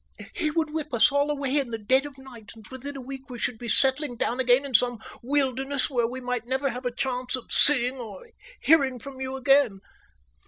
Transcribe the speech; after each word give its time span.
He 0.33 0.49
would 0.49 0.71
whip 0.73 0.95
us 0.95 1.11
all 1.11 1.29
away 1.29 1.59
in 1.59 1.69
the 1.69 1.77
dead 1.77 2.07
of 2.07 2.15
the 2.15 2.23
night, 2.23 2.53
and 2.55 2.65
within 2.71 2.97
a 2.97 3.01
week 3.01 3.29
we 3.29 3.37
should 3.37 3.59
be 3.59 3.69
settling 3.69 4.15
down 4.17 4.39
again 4.39 4.65
in 4.65 4.73
some 4.73 4.97
wilderness 5.21 5.91
where 5.91 6.07
we 6.07 6.19
might 6.19 6.47
never 6.47 6.69
have 6.71 6.87
a 6.87 6.91
chance 6.95 7.35
of 7.35 7.51
seeing 7.51 7.97
or 7.97 8.27
hearing 8.61 8.97
from 8.97 9.21
you 9.21 9.35
again. 9.35 9.79